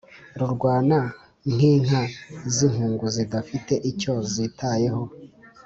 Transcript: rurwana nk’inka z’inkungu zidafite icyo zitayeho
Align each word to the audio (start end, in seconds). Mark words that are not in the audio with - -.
rurwana 0.39 0.99
nk’inka 1.53 2.01
z’inkungu 2.53 3.05
zidafite 3.15 3.73
icyo 3.91 4.13
zitayeho 4.33 5.01